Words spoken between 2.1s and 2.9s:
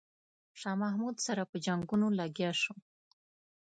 لګیا شو.